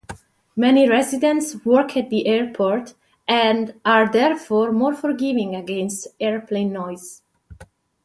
Many 0.55 0.89
residents 0.89 1.63
work 1.63 1.95
at 1.95 2.09
the 2.09 2.25
airport 2.25 2.95
and 3.27 3.79
are 3.85 4.11
therefore 4.11 4.71
more 4.71 4.95
forgiving 4.95 5.53
against 5.53 6.07
airplane 6.19 6.73
noise. 6.73 7.21